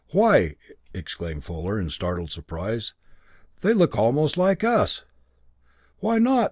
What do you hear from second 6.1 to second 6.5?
not?"